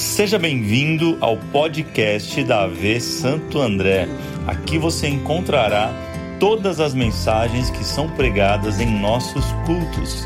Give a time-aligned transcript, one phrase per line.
[0.00, 4.08] Seja bem-vindo ao podcast da AV Santo André.
[4.46, 5.92] Aqui você encontrará
[6.40, 10.22] todas as mensagens que são pregadas em nossos cultos.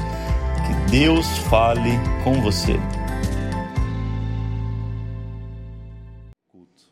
[0.64, 1.90] Que Deus fale
[2.22, 2.74] com você.
[6.52, 6.84] Culto.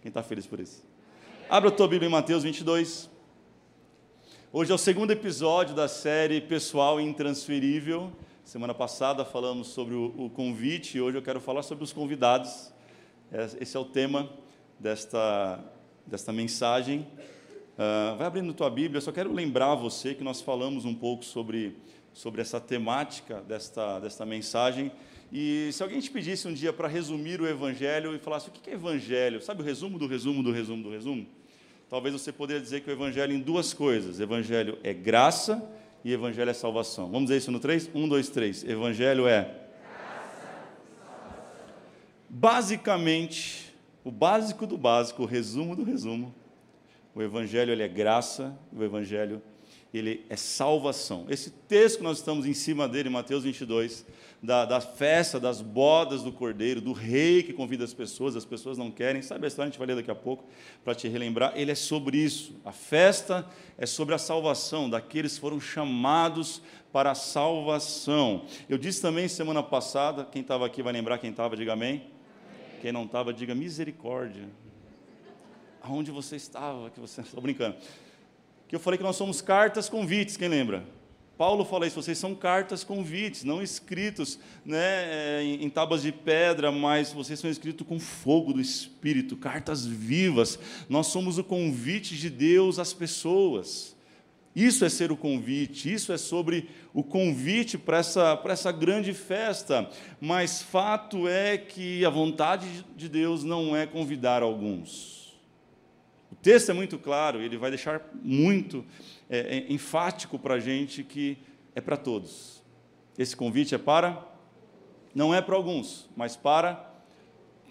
[0.00, 0.84] Quem está feliz por isso?
[1.50, 3.10] Abra a tua Bíblia em Mateus 22.
[4.52, 8.12] Hoje é o segundo episódio da série Pessoal Intransferível.
[8.46, 12.72] Semana passada falamos sobre o, o convite e hoje eu quero falar sobre os convidados.
[13.60, 14.30] Esse é o tema
[14.78, 15.58] desta,
[16.06, 17.00] desta mensagem.
[17.00, 21.24] Uh, vai abrindo tua Bíblia, eu só quero lembrar você que nós falamos um pouco
[21.24, 21.76] sobre,
[22.12, 24.92] sobre essa temática desta, desta mensagem.
[25.32, 28.70] E se alguém te pedisse um dia para resumir o Evangelho e falasse o que
[28.70, 31.26] é Evangelho, sabe o resumo do resumo do resumo do resumo?
[31.90, 35.68] Talvez você poderia dizer que o Evangelho em duas coisas: Evangelho é graça
[36.06, 37.06] e Evangelho é salvação.
[37.06, 37.90] Vamos dizer isso no 3?
[37.92, 38.64] 1, 2, 3.
[38.68, 39.52] Evangelho é.
[42.28, 46.32] Basicamente, o básico do básico, o resumo do resumo,
[47.12, 49.42] o Evangelho ele é graça, o Evangelho
[49.98, 51.26] ele é salvação.
[51.28, 54.04] Esse texto que nós estamos em cima dele, Mateus 22,
[54.42, 58.76] da, da, festa, das bodas do cordeiro, do rei que convida as pessoas, as pessoas
[58.76, 60.44] não querem, sabe a história, a gente vai ler daqui a pouco
[60.84, 61.52] para te relembrar.
[61.56, 62.54] Ele é sobre isso.
[62.64, 63.46] A festa
[63.78, 68.46] é sobre a salvação daqueles que foram chamados para a salvação.
[68.68, 71.90] Eu disse também semana passada, quem estava aqui vai lembrar, quem estava, diga amém.
[71.90, 72.80] amém.
[72.80, 74.48] Quem não estava, diga misericórdia.
[75.82, 76.90] Aonde você estava?
[76.90, 77.76] Que você estou brincando.
[78.68, 80.84] Que eu falei que nós somos cartas convites, quem lembra?
[81.36, 86.72] Paulo fala isso, vocês são cartas convites, não escritos né, em, em tábuas de pedra,
[86.72, 90.58] mas vocês são escritos com fogo do Espírito, cartas vivas.
[90.88, 93.94] Nós somos o convite de Deus às pessoas.
[94.54, 99.12] Isso é ser o convite, isso é sobre o convite para essa, para essa grande
[99.12, 99.90] festa.
[100.18, 102.66] Mas fato é que a vontade
[102.96, 105.15] de Deus não é convidar alguns.
[106.30, 108.84] O texto é muito claro, ele vai deixar muito
[109.28, 111.38] é, é, enfático para a gente que
[111.74, 112.62] é para todos.
[113.18, 114.26] Esse convite é para,
[115.14, 116.92] não é para alguns, mas para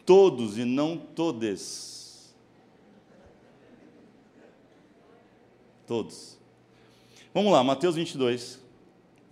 [0.06, 2.34] todos e não todes.
[5.86, 6.38] Todos.
[7.34, 8.60] Vamos lá, Mateus 22,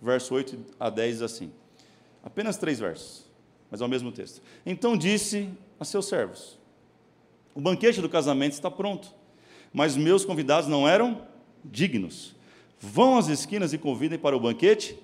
[0.00, 1.52] verso 8 a 10 assim.
[2.22, 3.24] Apenas três versos,
[3.70, 4.40] mas é o mesmo texto.
[4.64, 6.58] Então disse a seus servos:
[7.54, 9.14] O banquete do casamento está pronto,
[9.72, 11.22] mas meus convidados não eram
[11.64, 12.34] dignos.
[12.80, 14.98] Vão às esquinas e convidem para o banquete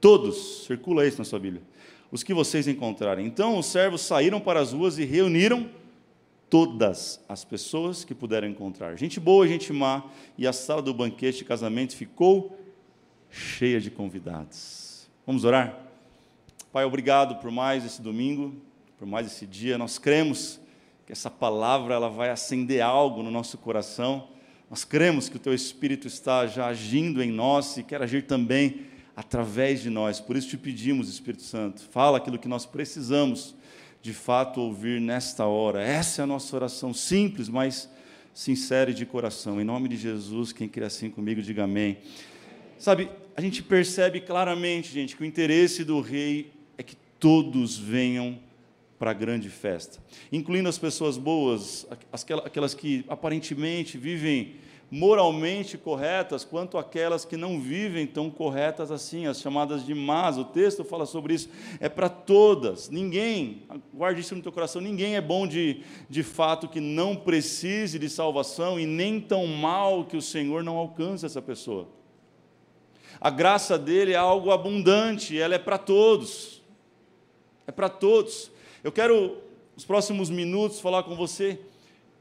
[0.00, 1.62] todos, circula isso na sua Bíblia,
[2.10, 3.26] os que vocês encontrarem.
[3.26, 5.68] Então os servos saíram para as ruas e reuniram
[6.48, 8.96] todas as pessoas que puderam encontrar.
[8.96, 10.04] Gente boa, gente má,
[10.38, 12.58] e a sala do banquete de casamento ficou
[13.30, 15.06] cheia de convidados.
[15.26, 15.78] Vamos orar?
[16.72, 18.54] Pai, obrigado por mais esse domingo,
[18.98, 19.76] por mais esse dia.
[19.76, 20.60] Nós cremos
[21.06, 24.28] que essa palavra ela vai acender algo no nosso coração
[24.70, 28.86] nós cremos que o Teu Espírito está já agindo em nós e quer agir também
[29.14, 30.18] através de nós.
[30.18, 33.54] Por isso te pedimos, Espírito Santo, fala aquilo que nós precisamos
[34.02, 35.82] de fato ouvir nesta hora.
[35.82, 37.88] Essa é a nossa oração simples, mas
[38.32, 39.60] sincera e de coração.
[39.60, 41.98] Em nome de Jesus, quem quer assim comigo, diga amém.
[42.78, 48.40] Sabe, a gente percebe claramente, gente, que o interesse do rei é que todos venham
[49.04, 49.98] para a grande festa,
[50.32, 51.86] incluindo as pessoas boas,
[52.42, 54.54] aquelas que aparentemente vivem
[54.90, 60.38] moralmente corretas, quanto aquelas que não vivem tão corretas assim, as chamadas de más.
[60.38, 61.50] O texto fala sobre isso.
[61.80, 62.88] É para todas.
[62.88, 67.98] Ninguém, guarde isso no teu coração, ninguém é bom de, de fato que não precise
[67.98, 71.88] de salvação e nem tão mal que o Senhor não alcance essa pessoa.
[73.20, 76.64] A graça dele é algo abundante, ela é para todos.
[77.66, 78.53] É para todos.
[78.84, 79.38] Eu quero,
[79.74, 81.58] nos próximos minutos, falar com você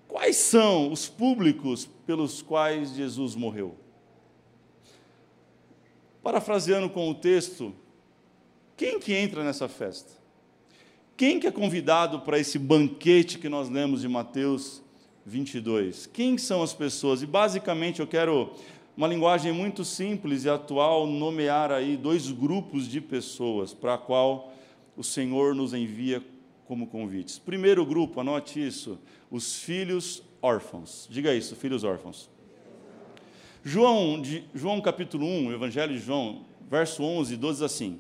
[0.08, 3.76] quais são os públicos pelos quais Jesus morreu.
[6.24, 7.76] Parafraseando com o texto,
[8.78, 10.14] quem que entra nessa festa?
[11.18, 14.82] Quem que é convidado para esse banquete que nós lemos de Mateus
[15.26, 16.06] 22?
[16.06, 17.22] Quem são as pessoas?
[17.22, 18.54] E basicamente eu quero
[18.96, 24.54] uma linguagem muito simples e atual nomear aí dois grupos de pessoas para a qual
[24.96, 26.24] o Senhor nos envia
[26.74, 27.38] como convites.
[27.38, 28.98] Primeiro grupo, anote isso,
[29.30, 31.08] os filhos órfãos.
[31.08, 32.32] Diga isso, filhos órfãos.
[33.64, 38.00] João, de, João capítulo 1, o Evangelho de João, verso 11, 12 assim: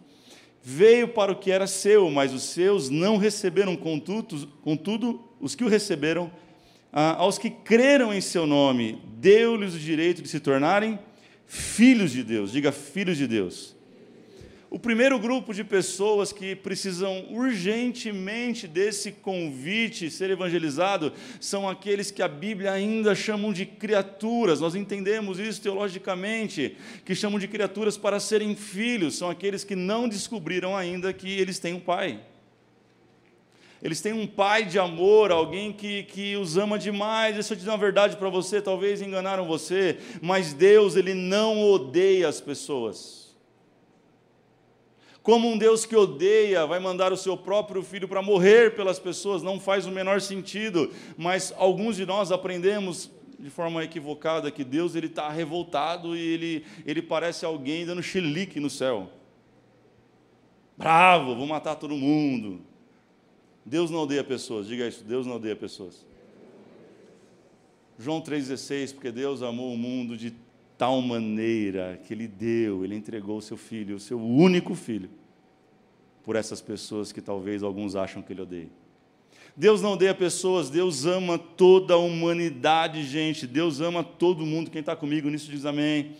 [0.64, 5.64] Veio para o que era seu, mas os seus não receberam, contudo, contudo os que
[5.64, 6.32] o receberam,
[6.92, 10.98] ah, aos que creram em seu nome, deu-lhes o direito de se tornarem
[11.46, 12.52] filhos de Deus.
[12.52, 13.76] Diga, filhos de Deus
[14.74, 22.24] O primeiro grupo de pessoas que precisam urgentemente desse convite ser evangelizado são aqueles que
[22.24, 24.60] a Bíblia ainda chamam de criaturas.
[24.60, 26.76] Nós entendemos isso teologicamente,
[27.06, 31.60] que chamam de criaturas para serem filhos, são aqueles que não descobriram ainda que eles
[31.60, 32.20] têm um pai.
[33.80, 37.36] Eles têm um pai de amor, alguém que, que os ama demais.
[37.36, 42.28] Deixa eu dizer uma verdade para você, talvez enganaram você, mas Deus, Ele não odeia
[42.28, 43.23] as pessoas.
[45.24, 49.42] Como um Deus que odeia vai mandar o seu próprio filho para morrer pelas pessoas,
[49.42, 53.10] não faz o menor sentido, mas alguns de nós aprendemos
[53.40, 58.60] de forma equivocada que Deus ele está revoltado e ele, ele parece alguém dando chilique
[58.60, 59.10] no céu.
[60.78, 62.60] Bravo, vou matar todo mundo.
[63.66, 66.06] Deus não odeia pessoas, diga isso, Deus não odeia pessoas.
[67.98, 70.34] João 3,16, porque Deus amou o mundo de
[70.84, 75.10] tal maneira que Ele deu, Ele entregou o seu filho, o seu único filho,
[76.22, 78.70] por essas pessoas que talvez alguns acham que Ele odeia.
[79.56, 83.48] Deus não odeia pessoas, Deus ama toda a humanidade, gente.
[83.48, 84.70] Deus ama todo mundo.
[84.70, 86.18] Quem está comigo nisso diz amém.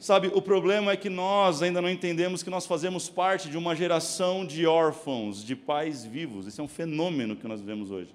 [0.00, 3.76] Sabe, o problema é que nós ainda não entendemos que nós fazemos parte de uma
[3.76, 6.46] geração de órfãos, de pais vivos.
[6.46, 8.14] Esse é um fenômeno que nós vemos hoje.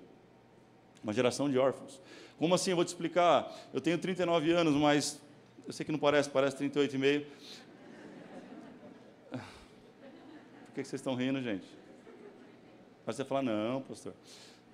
[1.04, 2.02] Uma geração de órfãos.
[2.40, 2.72] Como assim?
[2.72, 3.56] Eu vou te explicar.
[3.72, 5.27] Eu tenho 39 anos, mas
[5.68, 7.26] eu sei que não parece, parece 38,5.
[9.30, 11.68] Por que vocês estão rindo, gente?
[13.06, 14.14] Mas você fala, não, pastor.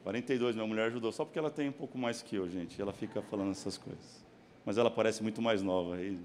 [0.03, 2.79] 42, minha mulher ajudou, só porque ela tem um pouco mais que eu, gente.
[2.79, 4.23] Ela fica falando essas coisas.
[4.65, 5.99] Mas ela parece muito mais nova.
[5.99, 6.19] E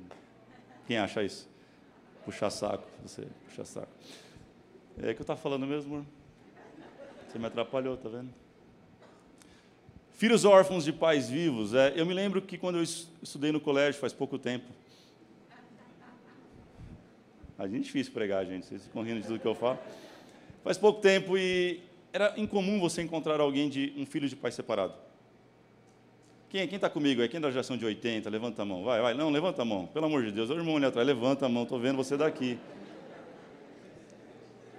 [0.87, 1.49] quem acha isso?
[2.25, 3.93] Puxar saco, você puxar saco.
[4.99, 6.07] É que eu estava falando mesmo?
[7.27, 8.35] Você me atrapalhou, tá vendo?
[10.19, 11.75] Filhos órfãos de pais vivos.
[11.75, 14.67] É, eu me lembro que quando eu estudei no colégio, faz pouco tempo.
[17.57, 18.67] A gente é difícil pregar, gente.
[18.67, 19.79] Vocês ficam rindo de tudo que eu falo.
[20.65, 21.81] Faz pouco tempo e
[22.13, 24.95] era incomum você encontrar alguém de um filho de pai separado.
[26.51, 27.23] Quem está comigo?
[27.29, 28.29] Quem é da geração de 80?
[28.29, 28.83] Levanta a mão.
[28.83, 29.15] Vai, vai.
[29.15, 29.87] Não, levanta a mão.
[29.87, 30.51] Pelo amor de Deus.
[30.51, 31.63] O irmão ali atrás, levanta a mão.
[31.63, 32.59] Estou vendo você daqui.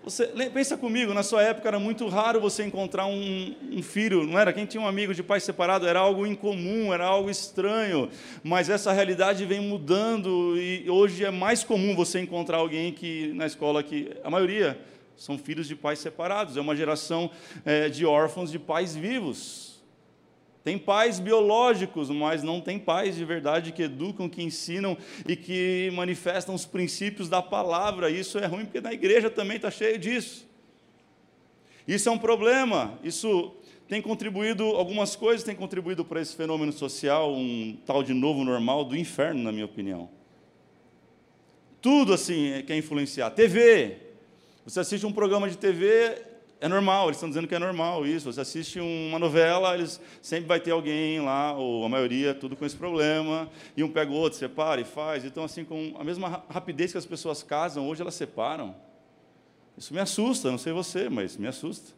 [0.09, 4.39] Você, pensa comigo, na sua época era muito raro você encontrar um, um, filho, não
[4.39, 4.51] era?
[4.51, 8.09] Quem tinha um amigo de pai separado era algo incomum, era algo estranho,
[8.43, 13.45] mas essa realidade vem mudando e hoje é mais comum você encontrar alguém que na
[13.45, 14.79] escola que a maioria
[15.15, 17.29] são filhos de pais separados, é uma geração
[17.63, 19.68] é, de órfãos de pais vivos.
[20.63, 24.97] Tem pais biológicos, mas não tem pais de verdade que educam, que ensinam
[25.27, 28.09] e que manifestam os princípios da palavra.
[28.09, 30.47] Isso é ruim porque na igreja também está cheio disso.
[31.87, 32.99] Isso é um problema.
[33.03, 33.55] Isso
[33.87, 38.83] tem contribuído, algumas coisas têm contribuído para esse fenômeno social, um tal de novo normal
[38.83, 40.09] do inferno, na minha opinião.
[41.81, 43.31] Tudo assim quer influenciar.
[43.31, 43.97] TV.
[44.65, 46.21] Você assiste um programa de TV,
[46.61, 48.31] é normal, eles estão dizendo que é normal isso.
[48.31, 52.65] Você assiste uma novela, eles sempre vai ter alguém lá, ou a maioria, tudo com
[52.65, 55.23] esse problema, e um pega o outro, separa e faz.
[55.23, 58.75] Então, assim, com a mesma rapidez que as pessoas casam, hoje elas separam.
[59.77, 61.93] Isso me assusta, não sei você, mas me assusta.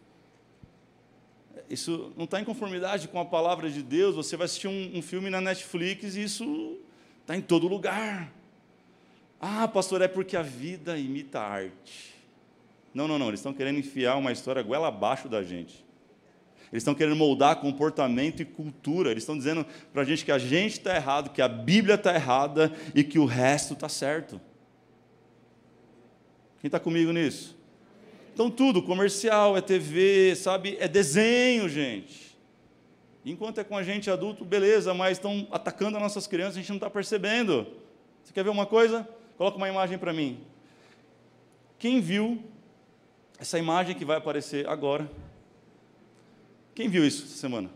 [1.67, 4.15] Isso não está em conformidade com a palavra de Deus.
[4.15, 6.77] Você vai assistir um, um filme na Netflix e isso
[7.21, 8.31] está em todo lugar.
[9.39, 12.10] Ah, pastor, é porque a vida imita a arte.
[12.93, 13.27] Não, não, não.
[13.27, 15.85] Eles estão querendo enfiar uma história goela abaixo da gente.
[16.71, 19.11] Eles estão querendo moldar comportamento e cultura.
[19.11, 22.15] Eles estão dizendo para a gente que a gente está errado, que a Bíblia está
[22.15, 24.39] errada e que o resto está certo.
[26.61, 27.57] Quem está comigo nisso?
[28.33, 30.77] Então, tudo, comercial, é TV, sabe?
[30.79, 32.37] É desenho, gente.
[33.25, 36.69] Enquanto é com a gente adulto, beleza, mas estão atacando as nossas crianças, a gente
[36.69, 37.67] não está percebendo.
[38.23, 39.07] Você quer ver uma coisa?
[39.37, 40.39] Coloca uma imagem para mim.
[41.77, 42.41] Quem viu
[43.41, 45.09] essa imagem que vai aparecer agora.
[46.75, 47.71] Quem viu isso essa semana?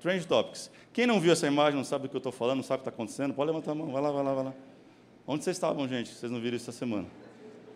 [0.00, 0.68] Trend Topics.
[0.92, 2.82] Quem não viu essa imagem, não sabe do que eu estou falando, não sabe o
[2.82, 3.92] que está acontecendo, pode levantar a mão.
[3.92, 4.54] Vai lá, vai lá, vai lá.
[5.28, 6.12] Onde vocês estavam, gente?
[6.12, 7.06] Vocês não viram isso essa semana?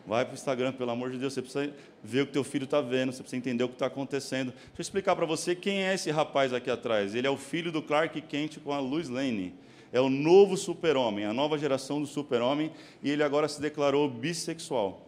[0.04, 1.32] Vai para o Instagram, pelo amor de Deus.
[1.32, 3.86] Você precisa ver o que teu filho está vendo, você precisa entender o que está
[3.86, 4.50] acontecendo.
[4.50, 7.14] Deixa eu explicar para você quem é esse rapaz aqui atrás.
[7.14, 9.54] Ele é o filho do Clark Kent com a Lois Lane.
[9.92, 15.03] É o novo super-homem, a nova geração do super-homem, e ele agora se declarou bissexual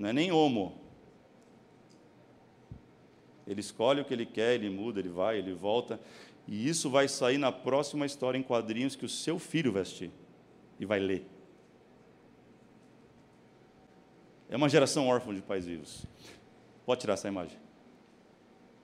[0.00, 0.80] não é nem homo.
[3.46, 6.00] Ele escolhe o que ele quer, ele muda, ele vai, ele volta.
[6.48, 10.10] E isso vai sair na próxima história em quadrinhos que o seu filho assistir
[10.78, 11.26] e vai ler.
[14.48, 16.06] É uma geração órfã de pais vivos.
[16.86, 17.58] Pode tirar essa imagem.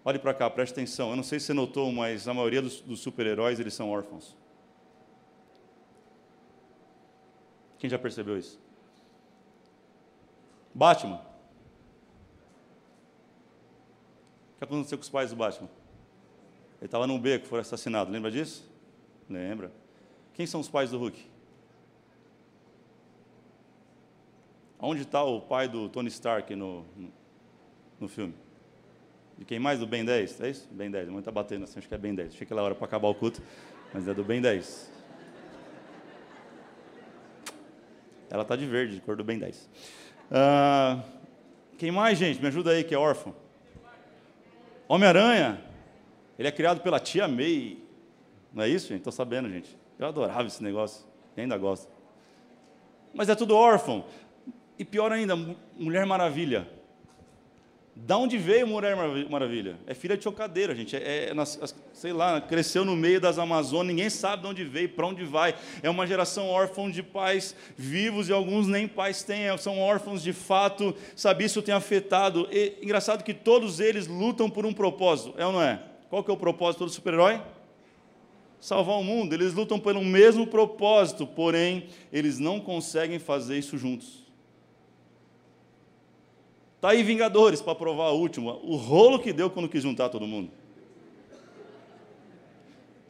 [0.04, 1.10] Olhe para cá, preste atenção.
[1.10, 4.36] Eu não sei se você notou, mas a maioria dos, dos super-heróis eles são órfãos.
[7.78, 8.65] Quem já percebeu isso?
[10.76, 11.16] Batman.
[14.54, 15.70] O que aconteceu com os pais do Batman?
[16.78, 18.12] Ele estava num beco, foi assassinado.
[18.12, 18.70] Lembra disso?
[19.28, 19.72] Lembra.
[20.34, 21.18] Quem são os pais do Hulk?
[24.78, 27.12] Onde está o pai do Tony Stark no, no,
[27.98, 28.34] no, filme?
[29.38, 29.78] De quem mais?
[29.78, 30.42] Do Ben 10?
[30.42, 30.68] É isso?
[30.70, 31.08] Ben 10.
[31.08, 32.34] A mãe está batendo assim, acho que é Ben 10.
[32.34, 33.42] Achei que era hora para acabar o culto,
[33.94, 34.92] mas é do Ben 10.
[38.28, 39.70] Ela está de verde, de cor do Ben 10.
[40.30, 41.02] Ah,
[41.78, 42.40] quem mais, gente?
[42.40, 43.34] Me ajuda aí, que é órfão.
[44.88, 45.60] Homem-Aranha.
[46.38, 47.78] Ele é criado pela tia May.
[48.52, 48.98] Não é isso, gente?
[48.98, 49.76] Estou sabendo, gente.
[49.98, 51.06] Eu adorava esse negócio.
[51.36, 51.90] E ainda gosto.
[53.14, 54.04] Mas é tudo órfão.
[54.78, 55.34] E pior ainda,
[55.76, 56.68] Mulher Maravilha.
[57.98, 58.94] Da onde veio Mulher
[59.30, 59.78] Maravilha?
[59.86, 60.94] É filha de chocadeira, gente.
[60.94, 61.34] É, é,
[61.94, 65.54] sei lá, cresceu no meio das Amazonas, ninguém sabe de onde veio, para onde vai.
[65.82, 70.22] É uma geração órfã de pais vivos e alguns nem pais têm, é, são órfãos
[70.22, 70.94] de fato.
[71.16, 72.46] Sabe, isso tem afetado.
[72.52, 75.82] E, engraçado que todos eles lutam por um propósito, é ou não é?
[76.10, 77.40] Qual que é o propósito do super-herói?
[78.60, 79.32] Salvar o mundo.
[79.32, 84.25] Eles lutam pelo mesmo propósito, porém, eles não conseguem fazer isso juntos.
[86.86, 88.52] Está aí Vingadores para provar a última.
[88.62, 90.52] O rolo que deu quando quis juntar todo mundo.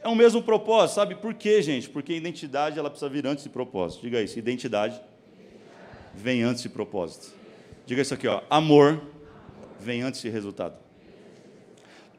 [0.03, 1.91] É o mesmo propósito, sabe por quê, gente?
[1.91, 4.01] Porque identidade ela precisa vir antes de propósito.
[4.01, 4.99] Diga isso, identidade
[6.15, 7.35] vem antes de propósito.
[7.85, 8.41] Diga isso aqui, ó.
[8.49, 9.03] Amor
[9.79, 10.79] vem antes de resultado.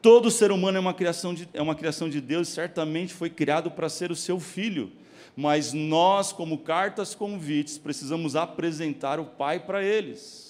[0.00, 3.68] Todo ser humano é uma criação de, é uma criação de Deus, certamente foi criado
[3.68, 4.92] para ser o seu filho.
[5.34, 10.47] Mas nós, como cartas convites, precisamos apresentar o Pai para eles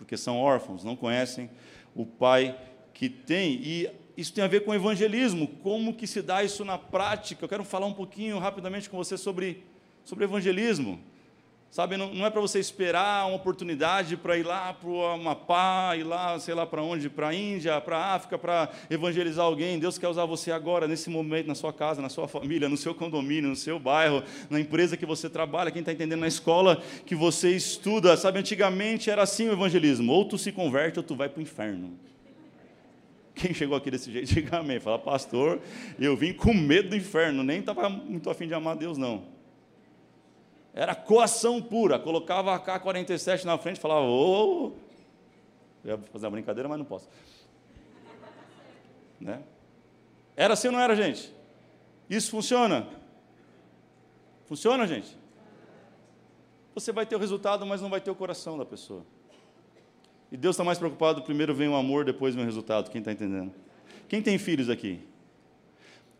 [0.00, 1.50] porque são órfãos, não conhecem
[1.94, 2.58] o pai
[2.94, 3.60] que tem.
[3.62, 7.44] E isso tem a ver com evangelismo, como que se dá isso na prática.
[7.44, 9.62] Eu quero falar um pouquinho rapidamente com você sobre,
[10.02, 10.98] sobre evangelismo.
[11.70, 15.94] Sabe, não, não é para você esperar uma oportunidade para ir lá para o Amapá,
[15.96, 19.78] ir lá, sei lá para onde, para a Índia, para a África, para evangelizar alguém.
[19.78, 22.92] Deus quer usar você agora, nesse momento, na sua casa, na sua família, no seu
[22.92, 27.14] condomínio, no seu bairro, na empresa que você trabalha, quem está entendendo, na escola que
[27.14, 28.16] você estuda.
[28.16, 31.42] Sabe, antigamente era assim o evangelismo: ou tu se converte ou tu vai para o
[31.42, 31.96] inferno.
[33.32, 34.80] Quem chegou aqui desse jeito, diga amém.
[34.80, 35.60] Fala, pastor,
[36.00, 39.38] eu vim com medo do inferno, nem estava muito afim de amar Deus, não.
[40.74, 41.98] Era coação pura.
[41.98, 44.68] Colocava a K-47 na frente e falava, ô.
[44.68, 44.72] Oh.
[45.84, 47.08] Eu ia fazer uma brincadeira, mas não posso.
[49.20, 49.42] Né?
[50.36, 51.32] Era assim ou não era, gente?
[52.08, 52.86] Isso funciona?
[54.46, 55.16] Funciona, gente?
[56.74, 59.04] Você vai ter o resultado, mas não vai ter o coração da pessoa.
[60.30, 62.90] E Deus está mais preocupado, primeiro vem o amor, depois vem o resultado.
[62.90, 63.52] Quem está entendendo?
[64.08, 65.00] Quem tem filhos aqui?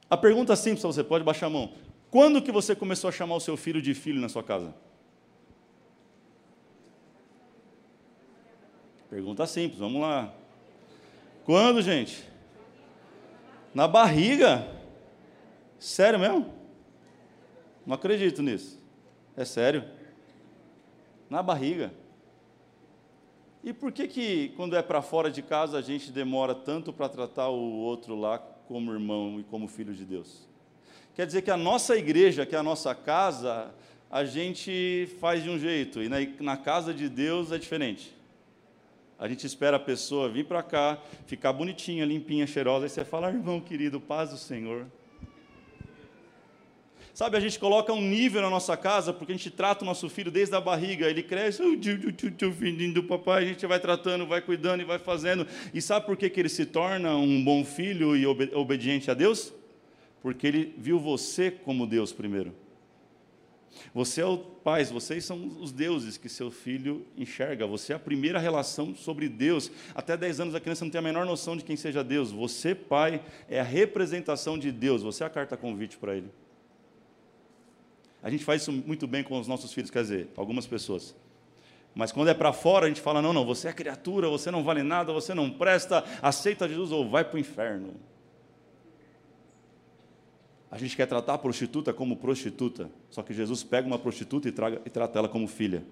[0.09, 1.73] A pergunta simples você, pode baixar a mão.
[2.11, 4.75] Quando que você começou a chamar o seu filho de filho na sua casa?
[9.09, 10.35] Pergunta simples, vamos lá.
[11.45, 12.29] Quando, gente?
[13.73, 14.67] Na barriga?
[15.79, 16.53] Sério mesmo?
[17.87, 18.81] Não acredito nisso.
[19.37, 19.85] É sério?
[21.29, 21.93] Na barriga.
[23.63, 27.09] E por que que quando é para fora de casa a gente demora tanto para
[27.09, 30.50] tratar o outro lá como irmão e como filho de Deus?
[31.15, 33.73] Quer dizer que a nossa igreja, que é a nossa casa,
[34.11, 38.15] a gente faz de um jeito, e na, na casa de Deus é diferente.
[39.19, 43.29] A gente espera a pessoa vir para cá, ficar bonitinha, limpinha, cheirosa, e você fala,
[43.29, 44.87] irmão querido, paz do Senhor.
[47.13, 50.09] Sabe, a gente coloca um nível na nossa casa, porque a gente trata o nosso
[50.09, 54.41] filho desde a barriga, ele cresce, o oh, do papai, a gente vai tratando, vai
[54.41, 55.47] cuidando e vai fazendo.
[55.75, 59.53] E sabe por que, que ele se torna um bom filho e obediente a Deus?
[60.23, 62.55] Porque ele viu você como Deus primeiro.
[63.95, 67.67] Você é o pai, vocês são os deuses que seu filho enxerga.
[67.67, 69.71] Você é a primeira relação sobre Deus.
[69.95, 72.31] Até 10 anos a criança não tem a menor noção de quem seja Deus.
[72.33, 75.03] Você, pai, é a representação de Deus.
[75.03, 76.31] Você é a carta convite para ele.
[78.23, 81.15] A gente faz isso muito bem com os nossos filhos, quer dizer, algumas pessoas.
[81.95, 84.63] Mas quando é para fora, a gente fala: não, não, você é criatura, você não
[84.63, 87.95] vale nada, você não presta, aceita Jesus ou vai para o inferno.
[90.71, 94.53] A gente quer tratar a prostituta como prostituta, só que Jesus pega uma prostituta e,
[94.53, 95.83] traga, e trata ela como filha.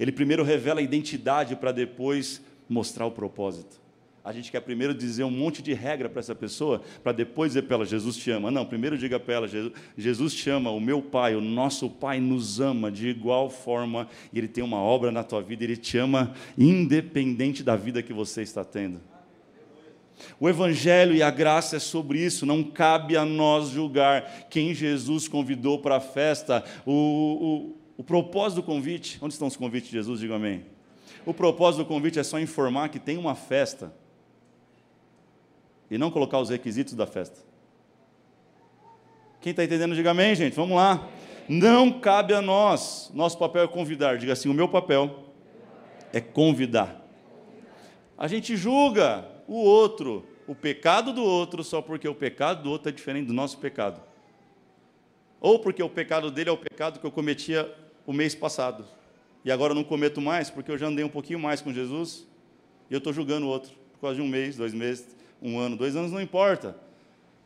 [0.00, 3.82] Ele primeiro revela a identidade para depois mostrar o propósito.
[4.24, 7.62] A gente quer primeiro dizer um monte de regra para essa pessoa, para depois dizer
[7.62, 8.52] para ela: Jesus te ama.
[8.52, 12.20] Não, primeiro diga para ela: Jesus, Jesus te ama, o meu Pai, o nosso Pai
[12.20, 15.98] nos ama de igual forma, e Ele tem uma obra na tua vida, Ele te
[15.98, 19.11] ama independente da vida que você está tendo.
[20.38, 25.28] O Evangelho e a graça é sobre isso, não cabe a nós julgar quem Jesus
[25.28, 26.64] convidou para a festa.
[26.84, 30.20] O, o, O propósito do convite, onde estão os convites de Jesus?
[30.20, 30.64] Diga amém.
[31.24, 33.92] O propósito do convite é só informar que tem uma festa
[35.90, 37.38] e não colocar os requisitos da festa.
[39.40, 40.54] Quem está entendendo, diga amém, gente.
[40.54, 41.08] Vamos lá.
[41.48, 43.10] Não cabe a nós.
[43.12, 44.16] Nosso papel é convidar.
[44.16, 45.24] Diga assim: o meu papel
[46.12, 47.04] é convidar.
[48.16, 52.88] A gente julga o outro, o pecado do outro, só porque o pecado do outro
[52.88, 54.00] é diferente do nosso pecado.
[55.40, 57.72] Ou porque o pecado dele é o pecado que eu cometia
[58.06, 58.84] o mês passado.
[59.44, 62.26] E agora eu não cometo mais, porque eu já andei um pouquinho mais com Jesus,
[62.88, 65.76] e eu estou julgando o outro, por causa de um mês, dois meses, um ano,
[65.76, 66.76] dois anos, não importa.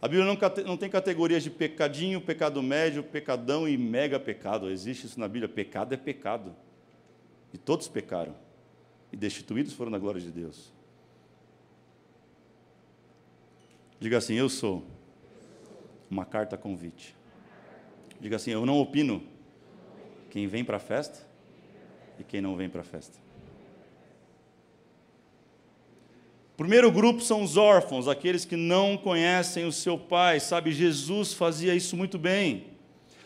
[0.00, 4.70] A Bíblia não, não tem categorias de pecadinho, pecado médio, pecadão e mega pecado.
[4.70, 5.48] Existe isso na Bíblia.
[5.48, 6.54] Pecado é pecado.
[7.52, 8.34] E todos pecaram.
[9.10, 10.75] E destituídos foram da glória de Deus.
[14.00, 14.84] Diga assim: Eu sou
[16.10, 17.16] uma carta convite.
[18.20, 19.22] Diga assim: Eu não opino
[20.30, 21.26] quem vem para a festa
[22.18, 23.26] e quem não vem para a festa.
[26.56, 30.40] primeiro grupo são os órfãos, aqueles que não conhecem o seu pai.
[30.40, 32.75] Sabe, Jesus fazia isso muito bem.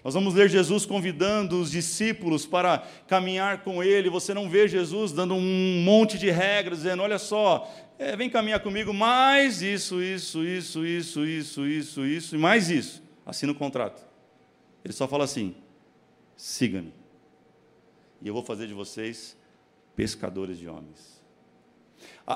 [0.02, 4.08] Nós vamos ler Jesus convidando os discípulos para caminhar com ele.
[4.08, 8.60] Você não vê Jesus dando um monte de regras, dizendo: olha só, é, vem caminhar
[8.60, 13.02] comigo, mais isso, isso, isso, isso, isso, isso, isso e mais isso.
[13.26, 14.02] Assina o contrato.
[14.82, 15.54] Ele só fala assim:
[16.34, 16.94] siga-me,
[18.22, 19.36] e eu vou fazer de vocês
[19.94, 21.19] pescadores de homens.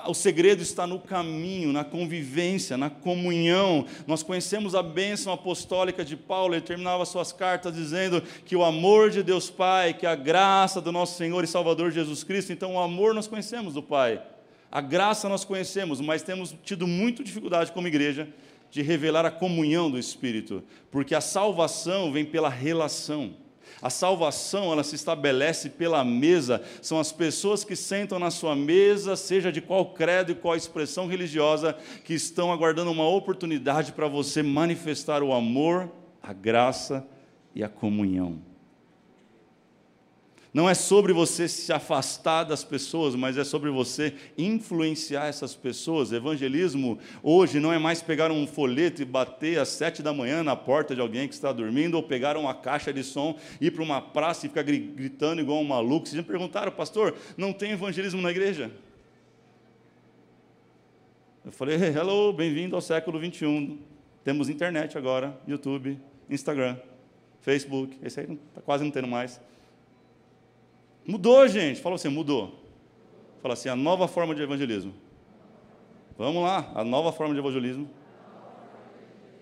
[0.07, 3.87] O segredo está no caminho, na convivência, na comunhão.
[4.07, 9.11] Nós conhecemos a bênção apostólica de Paulo, ele terminava suas cartas dizendo que o amor
[9.11, 12.81] de Deus Pai, que a graça do nosso Senhor e Salvador Jesus Cristo, então o
[12.81, 14.21] amor nós conhecemos do Pai,
[14.71, 18.29] a graça nós conhecemos, mas temos tido muita dificuldade como igreja
[18.71, 23.44] de revelar a comunhão do Espírito, porque a salvação vem pela relação.
[23.85, 29.15] A salvação, ela se estabelece pela mesa, são as pessoas que sentam na sua mesa,
[29.15, 34.43] seja de qual credo e qual expressão religiosa, que estão aguardando uma oportunidade para você
[34.43, 35.93] manifestar o amor,
[36.23, 37.07] a graça
[37.55, 38.54] e a comunhão.
[40.55, 46.13] Não é sobre você se afastar das pessoas, mas é sobre você influenciar essas pessoas.
[46.13, 50.55] Evangelismo hoje não é mais pegar um folheto e bater às sete da manhã na
[50.55, 54.01] porta de alguém que está dormindo, ou pegar uma caixa de som, ir para uma
[54.01, 56.07] praça e ficar gritando igual um maluco.
[56.07, 58.71] Vocês já perguntaram, pastor, não tem evangelismo na igreja?
[61.45, 63.77] Eu falei, hello, bem-vindo ao século 21.
[64.23, 65.99] Temos internet agora, YouTube,
[66.31, 66.77] Instagram,
[67.41, 67.99] Facebook.
[68.01, 69.41] Esse aí está quase não tendo mais.
[71.07, 71.81] Mudou, gente.
[71.81, 72.65] Fala assim, mudou.
[73.43, 74.95] Fala assim, a nova forma de evangelismo.
[76.17, 77.91] Vamos lá, a nova forma de evangelismo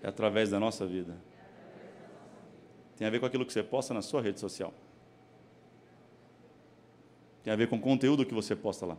[0.01, 1.15] é através da nossa vida.
[2.97, 4.73] Tem a ver com aquilo que você posta na sua rede social.
[7.43, 8.97] Tem a ver com o conteúdo que você posta lá.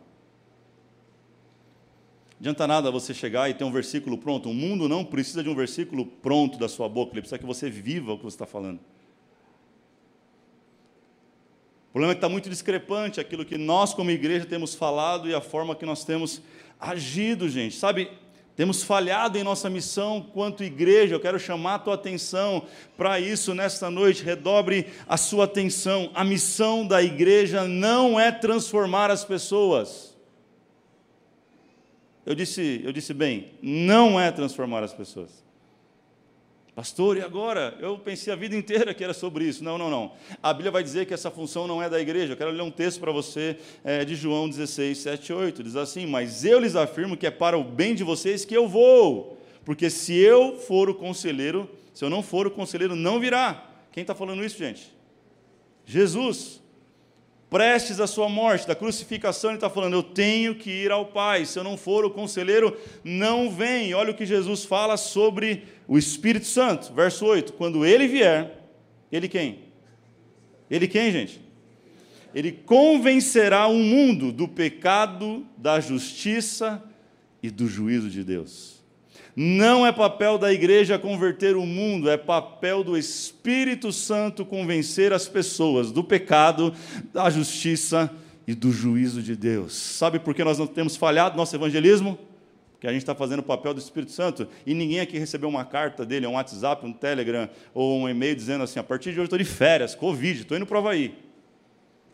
[2.39, 4.49] Adianta nada você chegar e ter um versículo pronto.
[4.49, 7.69] O mundo não precisa de um versículo pronto da sua boca, ele precisa que você
[7.69, 8.79] viva o que você está falando
[11.95, 15.39] problema é que está muito discrepante aquilo que nós, como igreja, temos falado e a
[15.39, 16.41] forma que nós temos
[16.77, 17.73] agido, gente.
[17.73, 18.11] Sabe,
[18.53, 21.15] temos falhado em nossa missão quanto igreja.
[21.15, 22.65] Eu quero chamar a tua atenção
[22.97, 24.25] para isso nesta noite.
[24.25, 26.11] Redobre a sua atenção.
[26.13, 30.13] A missão da igreja não é transformar as pessoas.
[32.25, 35.44] Eu disse, eu disse bem, não é transformar as pessoas.
[36.75, 37.77] Pastor, e agora?
[37.79, 39.63] Eu pensei a vida inteira que era sobre isso.
[39.63, 40.11] Não, não, não.
[40.43, 42.33] A Bíblia vai dizer que essa função não é da igreja.
[42.33, 45.63] Eu quero ler um texto para você é, de João 16, 7, 8.
[45.63, 48.67] Diz assim: Mas eu lhes afirmo que é para o bem de vocês que eu
[48.67, 49.37] vou.
[49.63, 53.71] Porque se eu for o conselheiro, se eu não for o conselheiro, não virá.
[53.93, 54.93] Quem está falando isso, gente?
[55.85, 56.61] Jesus
[57.55, 61.45] prestes à sua morte, da crucificação, ele está falando: Eu tenho que ir ao Pai.
[61.45, 63.93] Se eu não for, o conselheiro não vem.
[63.93, 68.61] Olha o que Jesus fala sobre o Espírito Santo, verso 8: Quando ele vier,
[69.09, 69.59] ele quem?
[70.69, 71.39] Ele quem, gente?
[72.33, 76.83] Ele convencerá o mundo do pecado, da justiça
[77.41, 78.74] e do juízo de Deus.
[79.35, 85.27] Não é papel da igreja converter o mundo, é papel do Espírito Santo convencer as
[85.27, 86.73] pessoas do pecado,
[87.11, 88.09] da justiça
[88.47, 89.73] e do juízo de Deus.
[89.73, 92.17] Sabe por que nós não temos falhado nosso evangelismo?
[92.79, 95.65] Que a gente está fazendo o papel do Espírito Santo e ninguém aqui recebeu uma
[95.65, 99.25] carta dele, um WhatsApp, um Telegram ou um e-mail dizendo assim: a partir de hoje
[99.25, 101.13] estou de férias, Covid, estou indo para o Havaí.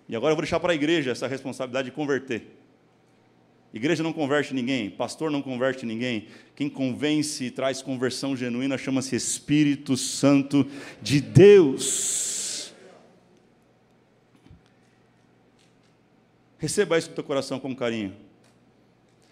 [0.09, 2.60] E agora eu vou deixar para a igreja essa responsabilidade de converter.
[3.73, 6.27] Igreja não converte ninguém, pastor não converte ninguém.
[6.55, 10.67] Quem convence e traz conversão genuína chama-se Espírito Santo
[11.01, 12.73] de Deus.
[16.57, 18.13] Receba isso no teu coração com carinho.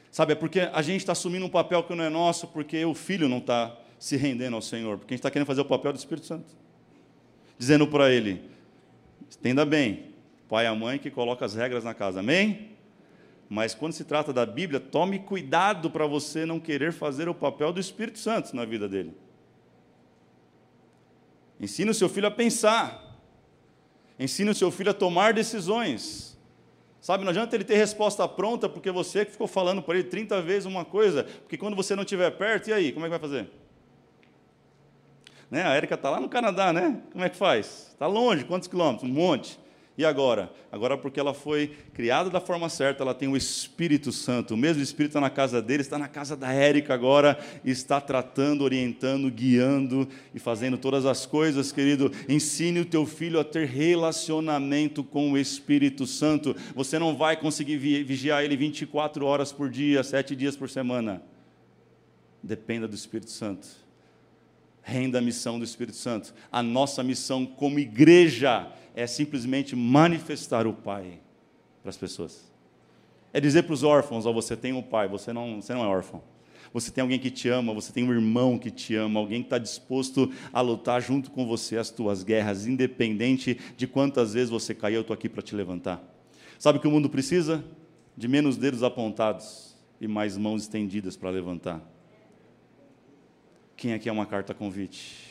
[0.09, 2.95] Sabe, é porque a gente está assumindo um papel que não é nosso, porque o
[2.95, 5.93] filho não está se rendendo ao Senhor, porque a gente está querendo fazer o papel
[5.93, 6.55] do Espírito Santo.
[7.57, 8.41] Dizendo para ele:
[9.37, 10.05] entenda bem,
[10.47, 12.78] pai e a mãe que coloca as regras na casa, amém?
[13.49, 17.73] Mas quando se trata da Bíblia, tome cuidado para você não querer fazer o papel
[17.73, 19.17] do Espírito Santo na vida dele.
[21.59, 23.19] Ensine o seu filho a pensar.
[24.19, 26.37] Ensine o seu filho a tomar decisões.
[27.01, 30.41] Sabe, não adianta ele ter resposta pronta porque você que ficou falando para ele 30
[30.41, 33.19] vezes uma coisa, porque quando você não estiver perto, e aí, como é que vai
[33.19, 33.49] fazer?
[35.49, 35.63] Né?
[35.63, 37.01] A Érica está lá no Canadá, né?
[37.11, 37.87] Como é que faz?
[37.93, 39.09] Está longe, quantos quilômetros?
[39.09, 39.57] Um monte.
[39.99, 40.49] E agora?
[40.71, 44.53] Agora, porque ela foi criada da forma certa, ela tem o Espírito Santo.
[44.53, 48.63] O mesmo Espírito está na casa dele, está na casa da Érica agora, está tratando,
[48.63, 52.13] orientando, guiando e fazendo todas as coisas, querido.
[52.29, 56.55] Ensine o teu filho a ter relacionamento com o Espírito Santo.
[56.73, 61.21] Você não vai conseguir vigiar ele 24 horas por dia, sete dias por semana.
[62.41, 63.67] Dependa do Espírito Santo.
[64.81, 66.33] Renda a missão do Espírito Santo.
[66.49, 71.19] A nossa missão como igreja é simplesmente manifestar o Pai
[71.81, 72.49] para as pessoas.
[73.33, 75.87] É dizer para os órfãos: oh, você tem um pai, você não, você não é
[75.87, 76.21] órfão.
[76.71, 79.47] Você tem alguém que te ama, você tem um irmão que te ama, alguém que
[79.47, 84.75] está disposto a lutar junto com você as tuas guerras, independente de quantas vezes você
[84.75, 85.99] caiu, eu estou aqui para te levantar.
[86.59, 87.63] Sabe o que o mundo precisa?
[88.15, 91.81] De menos dedos apontados e mais mãos estendidas para levantar.
[93.75, 95.28] Quem aqui é uma carta convite?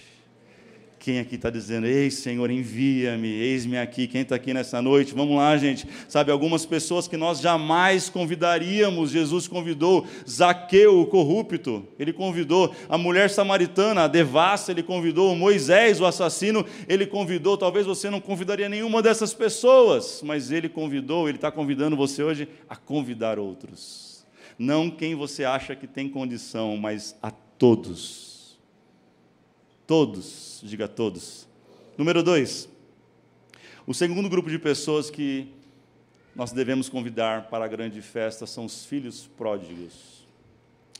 [0.98, 5.14] Quem aqui está dizendo, ei Senhor, envia-me, eis-me aqui, quem está aqui nessa noite?
[5.14, 5.87] Vamos lá, gente.
[6.08, 12.98] Sabe, algumas pessoas que nós jamais convidaríamos, Jesus convidou Zaqueu, o corrupto, ele convidou a
[12.98, 17.56] mulher samaritana, a devassa, ele convidou Moisés, o assassino, ele convidou.
[17.56, 22.48] Talvez você não convidaria nenhuma dessas pessoas, mas ele convidou, ele está convidando você hoje
[22.68, 24.26] a convidar outros.
[24.58, 28.28] Não quem você acha que tem condição, mas a todos
[29.88, 31.48] Todos, diga todos.
[31.96, 32.68] Número dois,
[33.87, 35.48] o segundo grupo de pessoas que
[36.37, 40.27] nós devemos convidar para a grande festa são os filhos pródigos.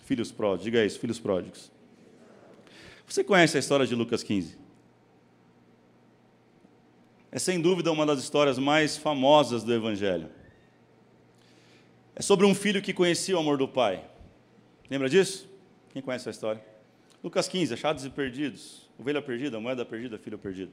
[0.07, 1.71] Filhos pródigos, diga isso, filhos pródigos.
[3.07, 4.57] Você conhece a história de Lucas 15?
[7.31, 10.31] É sem dúvida uma das histórias mais famosas do Evangelho.
[12.17, 14.03] É sobre um filho que conhecia o amor do pai.
[14.91, 15.47] Lembra disso?
[15.91, 16.68] Quem conhece a história?
[17.23, 18.89] Lucas 15, achados e perdidos.
[18.99, 20.71] Ovelha perdida, moeda perdida, filho perdido.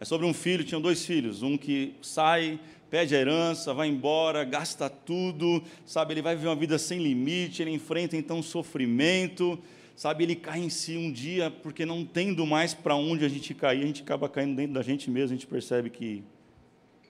[0.00, 2.58] É sobre um filho, tinham dois filhos, um que sai,
[2.90, 7.62] pede a herança, vai embora, gasta tudo, sabe, ele vai viver uma vida sem limite,
[7.62, 9.58] ele enfrenta então sofrimento,
[9.94, 13.54] sabe, ele cai em si um dia, porque não tendo mais para onde a gente
[13.54, 16.24] cair, a gente acaba caindo dentro da gente mesmo, a gente percebe que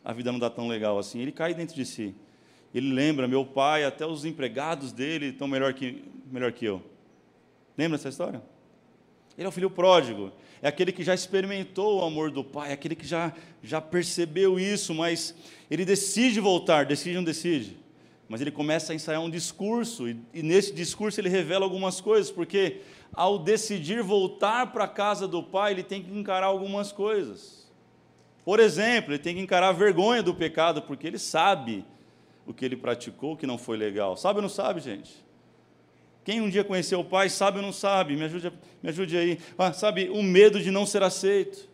[0.05, 2.14] a vida não dá tão legal assim, ele cai dentro de si.
[2.74, 6.91] Ele lembra, meu pai, até os empregados dele estão melhor que, melhor que eu.
[7.76, 8.42] Lembra essa história?
[9.37, 10.30] Ele é o filho pródigo,
[10.61, 13.32] é aquele que já experimentou o amor do pai, é aquele que já,
[13.62, 15.35] já percebeu isso, mas
[15.70, 17.76] ele decide voltar, decide ou não decide.
[18.28, 22.30] Mas ele começa a ensaiar um discurso, e, e nesse discurso ele revela algumas coisas,
[22.30, 22.80] porque
[23.12, 27.70] ao decidir voltar para a casa do pai, ele tem que encarar algumas coisas.
[28.44, 31.85] Por exemplo, ele tem que encarar a vergonha do pecado, porque ele sabe
[32.46, 34.16] o que ele praticou que não foi legal.
[34.16, 35.12] Sabe ou não sabe, gente?
[36.24, 38.16] Quem um dia conheceu o Pai, sabe ou não sabe?
[38.16, 39.38] Me ajude, me ajude aí.
[39.58, 41.68] Ah, sabe, o medo de não ser aceito.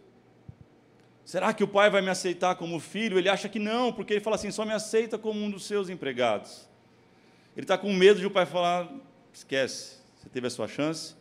[1.29, 3.19] Será que o pai vai me aceitar como filho?
[3.19, 5.91] Ele acha que não, porque ele fala assim: só me aceita como um dos seus
[5.91, 6.67] empregados.
[7.55, 8.91] Ele está com medo de o pai falar:
[9.31, 11.15] esquece, você teve a sua chance,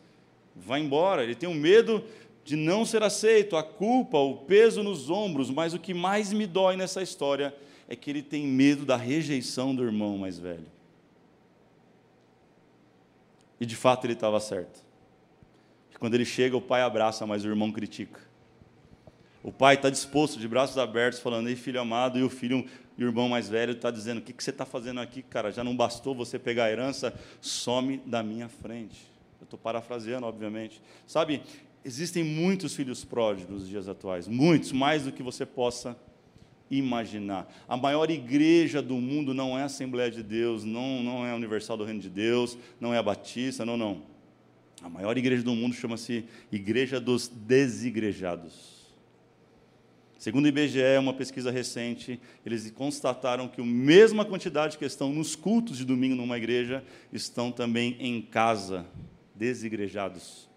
[0.55, 1.23] vai embora.
[1.23, 2.05] Ele tem um medo
[2.45, 5.51] de não ser aceito, a culpa, o peso nos ombros.
[5.51, 7.53] Mas o que mais me dói nessa história
[7.89, 10.76] é que ele tem medo da rejeição do irmão mais velho.
[13.59, 14.85] E de fato ele estava certo.
[15.99, 18.19] Quando ele chega, o pai abraça, mas o irmão critica.
[19.43, 22.65] O pai está disposto, de braços abertos, falando: Ei, filho amado, e o filho,
[22.97, 25.51] e o irmão mais velho está dizendo: O que, que você está fazendo aqui, cara?
[25.51, 27.13] Já não bastou você pegar a herança?
[27.39, 29.09] Some da minha frente.
[29.39, 30.81] Eu estou parafraseando, obviamente.
[31.05, 31.41] Sabe,
[31.85, 35.97] existem muitos filhos pródigos nos dias atuais, muitos, mais do que você possa.
[37.67, 41.35] A maior igreja do mundo não é a Assembleia de Deus, não, não é a
[41.35, 44.03] Universal do Reino de Deus, não é a Batista, não, não.
[44.81, 48.77] A maior igreja do mundo chama-se Igreja dos Desigrejados.
[50.19, 55.35] Segundo o IBGE, uma pesquisa recente, eles constataram que a mesma quantidade que estão nos
[55.35, 58.85] cultos de domingo numa igreja estão também em casa,
[59.35, 60.49] desigrejados.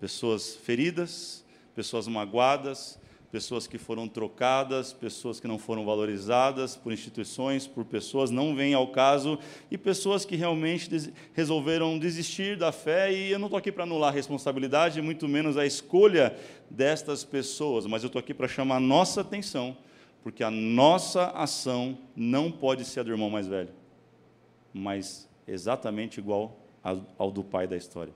[0.00, 2.98] Pessoas feridas, pessoas magoadas,
[3.30, 8.72] pessoas que foram trocadas, pessoas que não foram valorizadas por instituições, por pessoas não vêm
[8.72, 9.38] ao caso
[9.70, 13.12] e pessoas que realmente des resolveram desistir da fé.
[13.12, 16.36] E eu não estou aqui para anular a responsabilidade, muito menos a escolha
[16.70, 19.76] destas pessoas, mas eu estou aqui para chamar a nossa atenção,
[20.22, 23.70] porque a nossa ação não pode ser a do irmão mais velho,
[24.72, 26.56] mas exatamente igual
[27.18, 28.12] ao do pai da história.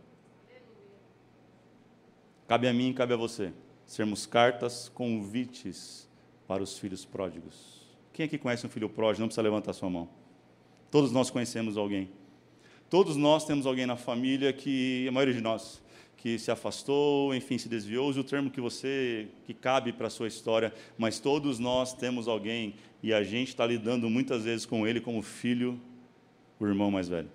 [2.48, 3.52] Cabe a mim, cabe a você
[3.86, 6.08] sermos cartas convites
[6.46, 7.82] para os filhos pródigos.
[8.12, 9.20] Quem aqui conhece um filho pródigo?
[9.20, 10.08] Não precisa levantar sua mão.
[10.90, 12.10] Todos nós conhecemos alguém.
[12.90, 15.82] Todos nós temos alguém na família que, a maioria de nós,
[16.22, 20.10] que se afastou, enfim, se desviou, use o termo que você, que cabe para a
[20.10, 24.86] sua história, mas todos nós temos alguém e a gente está lidando muitas vezes com
[24.86, 25.80] ele como filho,
[26.60, 27.28] o irmão mais velho.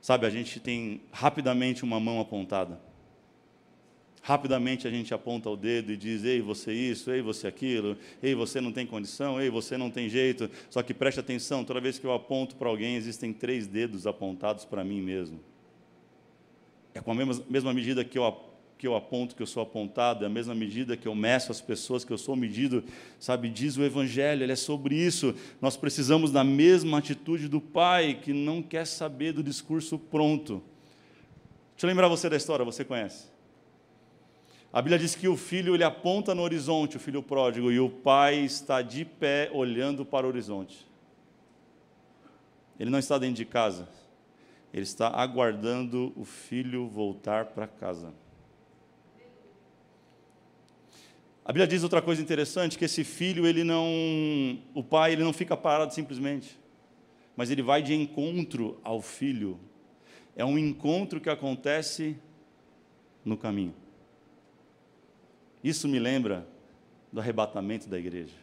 [0.00, 2.80] Sabe, a gente tem rapidamente uma mão apontada.
[4.28, 8.34] Rapidamente a gente aponta o dedo e diz: ei, você isso, ei, você aquilo, ei,
[8.34, 10.50] você não tem condição, ei, você não tem jeito.
[10.68, 14.66] Só que preste atenção: toda vez que eu aponto para alguém, existem três dedos apontados
[14.66, 15.40] para mim mesmo.
[16.92, 18.38] É com a mesma, mesma medida que eu,
[18.76, 21.62] que eu aponto que eu sou apontado, é a mesma medida que eu meço as
[21.62, 22.84] pessoas que eu sou medido,
[23.18, 23.48] sabe?
[23.48, 25.34] Diz o Evangelho, ele é sobre isso.
[25.58, 30.62] Nós precisamos da mesma atitude do Pai, que não quer saber do discurso pronto.
[31.72, 33.37] Deixa eu lembrar você da história, você conhece.
[34.70, 37.88] A Bíblia diz que o filho ele aponta no horizonte, o filho pródigo, e o
[37.88, 40.86] pai está de pé olhando para o horizonte.
[42.78, 43.88] Ele não está dentro de casa,
[44.72, 48.12] ele está aguardando o filho voltar para casa.
[51.42, 53.88] A Bíblia diz outra coisa interessante, que esse filho, ele não,
[54.74, 56.60] o pai, ele não fica parado simplesmente,
[57.34, 59.58] mas ele vai de encontro ao filho.
[60.36, 62.18] É um encontro que acontece
[63.24, 63.74] no caminho.
[65.62, 66.46] Isso me lembra
[67.12, 68.34] do arrebatamento da igreja.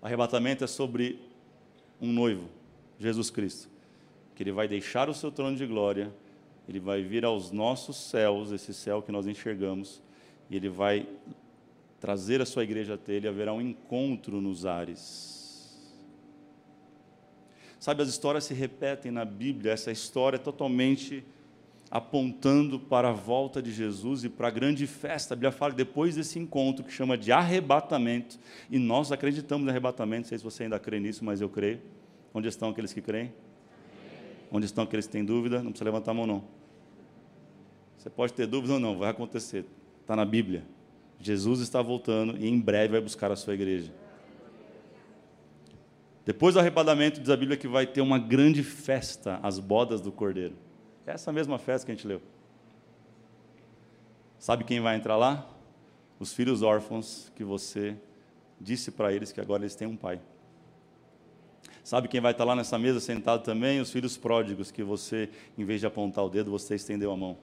[0.00, 1.20] Arrebatamento é sobre
[2.00, 2.48] um noivo,
[2.98, 3.68] Jesus Cristo,
[4.34, 6.10] que ele vai deixar o seu trono de glória,
[6.66, 10.02] ele vai vir aos nossos céus, esse céu que nós enxergamos,
[10.48, 11.06] e ele vai
[12.00, 15.38] trazer a sua igreja até ele, haverá um encontro nos ares.
[17.78, 21.24] Sabe, as histórias se repetem na Bíblia, essa história é totalmente
[21.90, 25.34] apontando para a volta de Jesus e para a grande festa.
[25.34, 28.38] A Bíblia fala depois desse encontro que chama de arrebatamento,
[28.70, 31.80] e nós acreditamos no arrebatamento, não sei se você ainda crê nisso, mas eu creio.
[32.32, 33.32] Onde estão aqueles que creem?
[34.52, 35.62] Onde estão aqueles que têm dúvida?
[35.62, 36.44] Não precisa levantar a mão, não.
[37.98, 39.64] Você pode ter dúvida ou não, vai acontecer.
[40.00, 40.64] Está na Bíblia.
[41.18, 43.92] Jesus está voltando e em breve vai buscar a sua igreja.
[46.24, 50.12] Depois do arrebatamento, diz a Bíblia que vai ter uma grande festa, as bodas do
[50.12, 50.54] Cordeiro.
[51.06, 52.20] Essa mesma festa que a gente leu.
[54.38, 55.48] Sabe quem vai entrar lá?
[56.18, 57.96] Os filhos órfãos que você
[58.60, 60.20] disse para eles que agora eles têm um pai.
[61.82, 63.80] Sabe quem vai estar lá nessa mesa sentado também?
[63.80, 67.36] Os filhos pródigos que você, em vez de apontar o dedo, você estendeu a mão.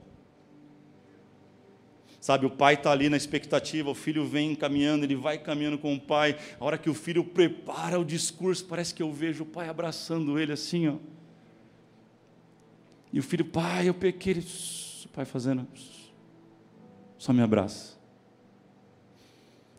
[2.20, 5.94] Sabe, o pai está ali na expectativa, o filho vem caminhando, ele vai caminhando com
[5.94, 6.36] o pai.
[6.58, 10.38] A hora que o filho prepara o discurso, parece que eu vejo o pai abraçando
[10.38, 10.96] ele assim, ó.
[13.12, 14.34] E o filho, pai, eu pequei.
[14.34, 14.46] Ele,
[15.04, 15.66] o pai fazendo,
[17.16, 17.96] só me abraça.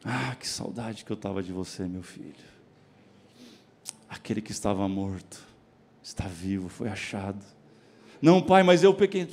[0.04, 2.36] Ah, que saudade que eu estava de você, meu filho.
[4.08, 5.44] Aquele que estava morto,
[6.02, 7.44] está vivo, foi achado.
[8.22, 9.28] Não, pai, mas eu pequei.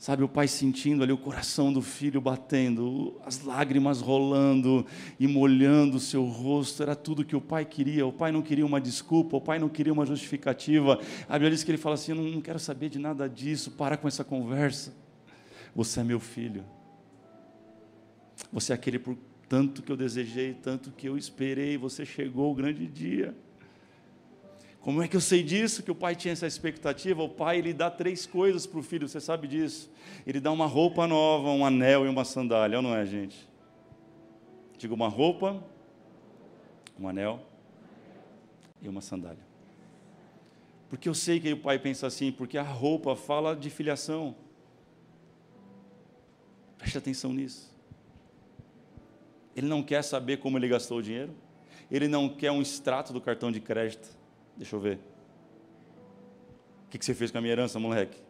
[0.00, 4.86] Sabe, o pai sentindo ali o coração do filho batendo, as lágrimas rolando
[5.18, 8.06] e molhando o seu rosto, era tudo que o pai queria.
[8.06, 10.98] O pai não queria uma desculpa, o pai não queria uma justificativa.
[11.28, 13.98] A Bíblia diz que ele fala assim: Eu não quero saber de nada disso, para
[13.98, 14.94] com essa conversa.
[15.76, 16.64] Você é meu filho.
[18.50, 19.18] Você é aquele por
[19.50, 23.36] tanto que eu desejei, tanto que eu esperei, você chegou o grande dia.
[24.80, 25.82] Como é que eu sei disso?
[25.82, 27.22] Que o pai tinha essa expectativa.
[27.22, 29.90] O pai ele dá três coisas para o filho, você sabe disso.
[30.26, 33.46] Ele dá uma roupa nova, um anel e uma sandália, ou não é, gente?
[34.78, 35.62] Digo uma roupa,
[36.98, 37.46] um anel
[38.80, 39.44] e uma sandália.
[40.88, 44.34] Porque eu sei que o pai pensa assim, porque a roupa fala de filiação.
[46.78, 47.70] Preste atenção nisso.
[49.54, 51.34] Ele não quer saber como ele gastou o dinheiro.
[51.90, 54.19] Ele não quer um extrato do cartão de crédito
[54.60, 54.98] Deixa eu ver.
[56.84, 58.20] O que você fez com a minha herança, moleque?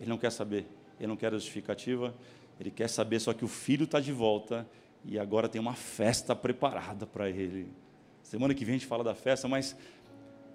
[0.00, 0.66] Ele não quer saber.
[0.98, 2.14] Ele não quer justificativa.
[2.58, 4.66] Ele quer saber só que o filho está de volta
[5.04, 7.70] e agora tem uma festa preparada para ele.
[8.22, 9.76] Semana que vem a gente fala da festa, mas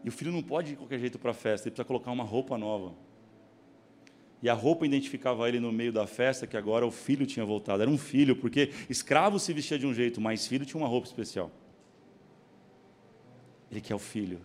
[0.04, 2.10] e o filho não pode ir de qualquer jeito para a festa, ele precisa colocar
[2.12, 2.96] uma roupa nova.
[4.42, 7.84] E a roupa identificava ele no meio da festa, que agora o filho tinha voltado.
[7.84, 11.06] Era um filho, porque escravo se vestia de um jeito, mas filho tinha uma roupa
[11.06, 11.52] especial.
[13.72, 14.40] Ele quer o filho.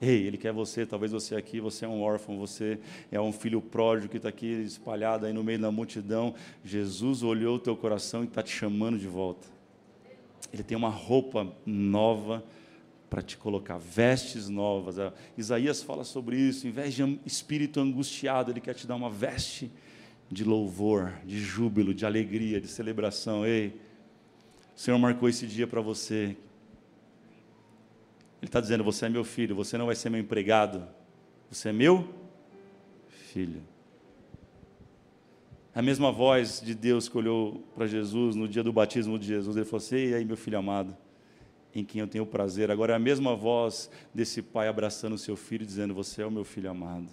[0.00, 2.78] Ei, ele quer você, talvez você aqui, você é um órfão, você
[3.10, 6.34] é um filho pródigo que está aqui espalhado aí no meio da multidão.
[6.62, 9.48] Jesus olhou o teu coração e está te chamando de volta.
[10.52, 12.44] Ele tem uma roupa nova
[13.08, 14.96] para te colocar, vestes novas.
[15.38, 19.70] Isaías fala sobre isso, em vez de espírito angustiado, ele quer te dar uma veste
[20.30, 23.46] de louvor, de júbilo, de alegria, de celebração.
[23.46, 23.68] Ei,
[24.76, 26.36] o Senhor marcou esse dia para você.
[28.40, 30.86] Ele está dizendo: Você é meu filho, você não vai ser meu empregado,
[31.50, 32.08] você é meu
[33.08, 33.62] filho.
[35.74, 39.56] A mesma voz de Deus que olhou para Jesus no dia do batismo de Jesus,
[39.56, 40.96] ele falou assim: E aí, meu filho amado,
[41.74, 42.70] em quem eu tenho prazer.
[42.70, 46.30] Agora é a mesma voz desse pai abraçando o seu filho, dizendo: Você é o
[46.30, 47.08] meu filho amado.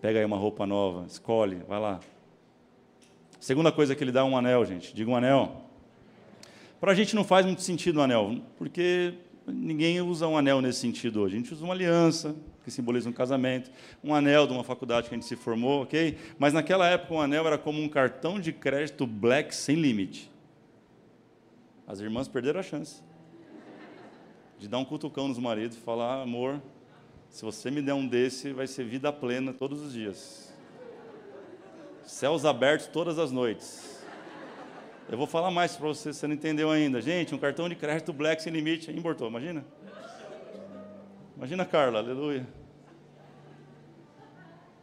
[0.00, 1.98] Pega aí uma roupa nova, escolhe, vai lá.
[3.40, 4.94] Segunda coisa que ele dá é um anel, gente.
[4.94, 5.64] Diga um anel.
[6.80, 9.14] Para a gente não faz muito sentido um anel, porque
[9.52, 11.34] ninguém usa um anel nesse sentido hoje.
[11.34, 12.34] A gente usa uma aliança,
[12.64, 13.70] que simboliza um casamento,
[14.02, 16.16] um anel de uma faculdade que a gente se formou, ok?
[16.38, 20.30] Mas naquela época um anel era como um cartão de crédito black sem limite.
[21.86, 23.02] As irmãs perderam a chance
[24.58, 26.60] de dar um cutucão nos maridos e falar: amor,
[27.30, 30.52] se você me der um desse, vai ser vida plena todos os dias.
[32.04, 33.97] Céus abertos todas as noites.
[35.10, 37.00] Eu vou falar mais para você, você não entendeu ainda.
[37.00, 39.64] Gente, um cartão de crédito black sem limite, importou, imagina?
[41.34, 42.46] Imagina, Carla, aleluia.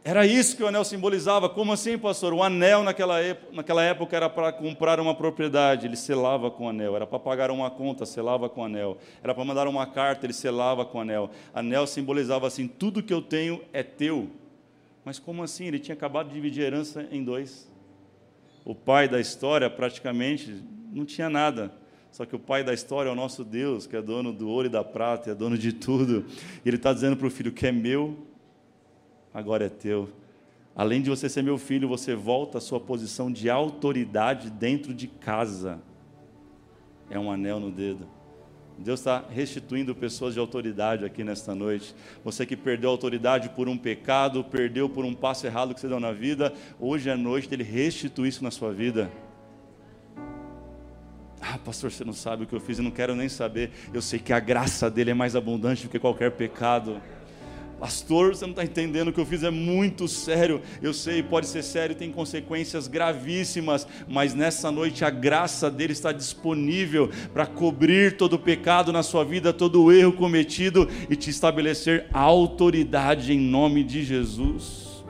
[0.02, 1.48] Era isso que o anel simbolizava.
[1.48, 2.32] Como assim, pastor?
[2.32, 3.16] O anel naquela,
[3.52, 6.96] naquela época era para comprar uma propriedade, ele selava com o anel.
[6.96, 8.98] Era para pagar uma conta, selava com o anel.
[9.22, 11.30] Era para mandar uma carta, ele selava com o anel.
[11.54, 14.28] Anel simbolizava assim: tudo que eu tenho é teu.
[15.04, 15.66] Mas como assim?
[15.66, 17.68] Ele tinha acabado de dividir a herança em dois.
[18.66, 20.60] O pai da história praticamente
[20.92, 21.72] não tinha nada.
[22.10, 24.66] Só que o pai da história é o nosso Deus, que é dono do ouro
[24.66, 26.26] e da prata, é dono de tudo.
[26.64, 28.26] E ele está dizendo para o filho: que é meu,
[29.32, 30.08] agora é teu.
[30.74, 35.06] Além de você ser meu filho, você volta à sua posição de autoridade dentro de
[35.06, 35.80] casa.
[37.08, 38.15] É um anel no dedo.
[38.78, 41.94] Deus está restituindo pessoas de autoridade aqui nesta noite.
[42.22, 45.88] Você que perdeu a autoridade por um pecado, perdeu por um passo errado que você
[45.88, 49.10] deu na vida, hoje é noite dele restituir isso na sua vida.
[51.40, 53.70] Ah, pastor, você não sabe o que eu fiz, eu não quero nem saber.
[53.94, 57.00] Eu sei que a graça dele é mais abundante do que qualquer pecado.
[57.78, 60.62] Pastor, você não está entendendo o que eu fiz é muito sério.
[60.80, 66.10] Eu sei, pode ser sério, tem consequências gravíssimas, mas nessa noite a graça dele está
[66.10, 71.28] disponível para cobrir todo o pecado na sua vida, todo o erro cometido e te
[71.28, 75.04] estabelecer autoridade em nome de Jesus.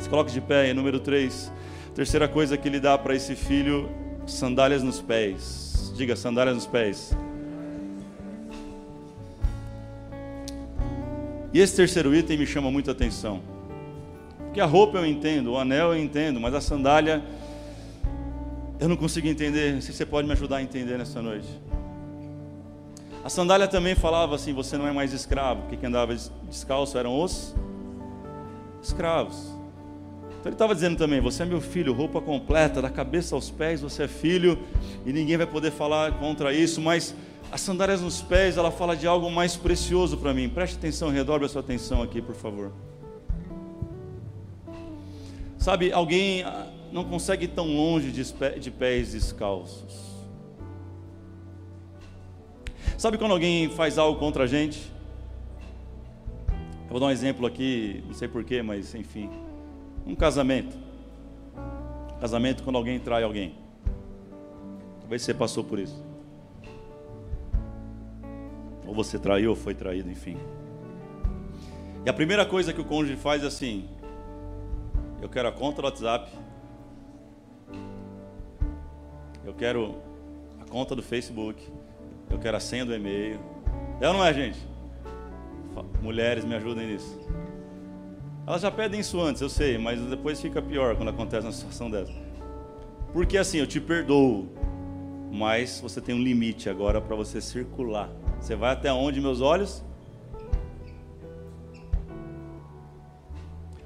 [0.00, 1.52] Se coloque de pé, número 3.
[1.94, 3.88] Terceira coisa que ele dá para esse filho:
[4.26, 5.92] sandálias nos pés.
[5.96, 7.16] Diga, sandálias nos pés.
[11.52, 13.40] E esse terceiro item me chama muita atenção.
[14.38, 17.22] Porque a roupa eu entendo, o anel eu entendo, mas a sandália
[18.80, 19.74] eu não consigo entender.
[19.74, 21.48] Não sei se você pode me ajudar a entender nessa noite.
[23.24, 26.14] A sandália também falava assim: você não é mais escravo, porque quem andava
[26.48, 27.54] descalço eram os
[28.82, 29.36] escravos.
[30.38, 33.80] Então ele estava dizendo também: você é meu filho, roupa completa, da cabeça aos pés,
[33.80, 34.58] você é filho,
[35.04, 37.14] e ninguém vai poder falar contra isso, mas
[37.50, 40.48] as sandálias nos pés, ela fala de algo mais precioso para mim.
[40.48, 42.72] Preste atenção, redobre a sua atenção aqui, por favor.
[45.56, 50.08] Sabe, alguém ah, não consegue ir tão longe de pés descalços.
[52.98, 54.92] Sabe quando alguém faz algo contra a gente?
[56.48, 59.30] Eu vou dar um exemplo aqui, não sei porquê, mas enfim.
[60.06, 60.76] Um casamento.
[62.20, 63.54] Casamento quando alguém trai alguém.
[65.00, 66.07] Talvez você passou por isso.
[68.88, 70.38] Ou você traiu ou foi traído, enfim.
[72.06, 73.86] E a primeira coisa que o cônjuge faz é assim:
[75.20, 76.32] eu quero a conta do WhatsApp,
[79.44, 79.96] eu quero
[80.58, 81.62] a conta do Facebook,
[82.30, 83.38] eu quero a senha do e-mail.
[84.00, 84.58] É ou não é, gente?
[86.00, 87.20] Mulheres, me ajudem nisso.
[88.46, 91.90] Elas já pedem isso antes, eu sei, mas depois fica pior quando acontece uma situação
[91.90, 92.14] dessa.
[93.12, 94.48] Porque assim, eu te perdoo,
[95.30, 98.08] mas você tem um limite agora para você circular
[98.40, 99.84] você vai até onde, meus olhos?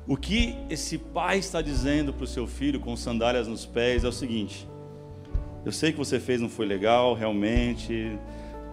[0.07, 4.09] O que esse pai está dizendo para o seu filho com sandálias nos pés é
[4.09, 4.69] o seguinte:
[5.65, 8.19] eu sei que você fez não foi legal, realmente,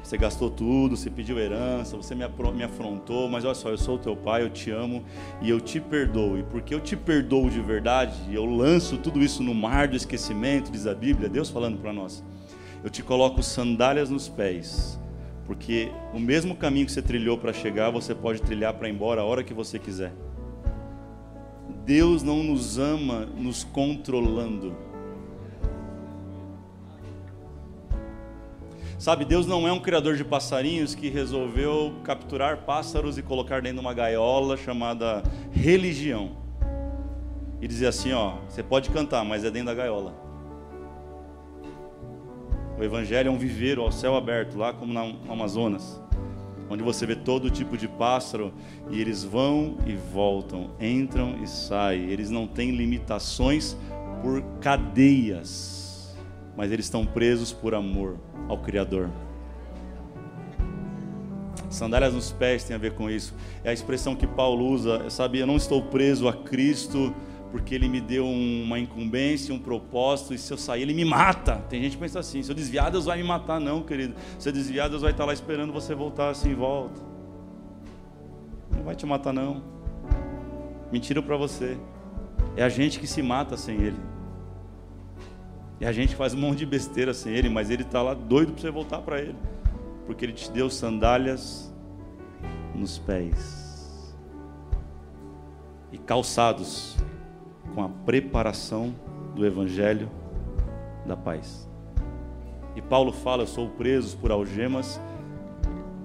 [0.04, 2.24] Você gastou tudo, você pediu herança, você me
[2.64, 5.04] afrontou, mas olha só, eu sou o teu pai, eu te amo
[5.42, 6.38] e eu te perdoo.
[6.38, 10.72] E porque eu te perdoo de verdade, eu lanço tudo isso no mar do esquecimento,
[10.72, 12.24] diz a Bíblia, Deus falando para nós.
[12.84, 15.00] Eu te coloco sandálias nos pés,
[15.50, 19.22] porque o mesmo caminho que você trilhou para chegar, você pode trilhar para ir embora
[19.22, 20.14] a hora que você quiser.
[21.84, 24.76] Deus não nos ama nos controlando.
[29.00, 33.80] Sabe, Deus não é um criador de passarinhos que resolveu capturar pássaros e colocar dentro
[33.80, 36.38] de uma gaiola chamada religião.
[37.60, 40.29] E dizer assim, ó, você pode cantar, mas é dentro da gaiola.
[42.80, 46.02] O evangelho é um viveiro ao céu aberto, lá como no Amazonas,
[46.70, 48.54] onde você vê todo tipo de pássaro
[48.90, 52.10] e eles vão e voltam, entram e saem.
[52.10, 53.76] Eles não têm limitações
[54.22, 56.16] por cadeias,
[56.56, 58.16] mas eles estão presos por amor
[58.48, 59.10] ao Criador.
[61.70, 63.36] Sandálias nos pés tem a ver com isso.
[63.62, 65.40] É a expressão que Paulo usa, sabe?
[65.40, 67.14] Eu não estou preso a Cristo
[67.52, 71.58] porque ele me deu uma incumbência, um propósito, e se eu sair, ele me mata.
[71.70, 73.60] Tem gente que pensa assim: se eu desviar, Deus vai me matar.
[73.60, 74.14] Não, querido.
[74.38, 77.02] Se eu desviar, Deus vai estar lá esperando você voltar assim, volta.
[78.76, 79.64] Não vai te matar, não.
[80.92, 81.78] Mentira para você.
[82.56, 84.00] É a gente que se mata sem ele.
[85.80, 88.52] E a gente faz um monte de besteira sem ele, mas ele está lá doido
[88.52, 89.36] para você voltar para ele,
[90.06, 91.74] porque ele te deu sandálias
[92.76, 94.14] nos pés
[95.92, 96.98] e calçados
[97.80, 98.94] com a preparação
[99.34, 100.10] do evangelho
[101.06, 101.66] da paz.
[102.76, 105.00] E Paulo fala: Eu sou preso por algemas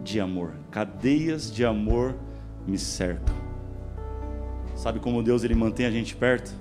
[0.04, 2.14] de amor, cadeias de amor
[2.64, 3.34] me cercam.
[4.76, 6.54] Sabe como Deus ele mantém a gente perto?